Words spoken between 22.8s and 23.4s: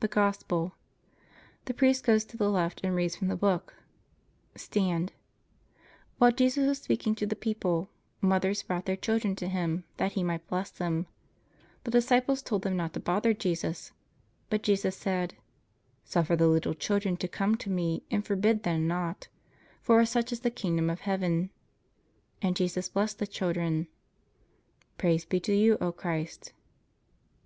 blessed the